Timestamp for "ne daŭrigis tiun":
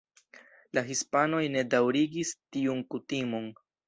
1.55-2.81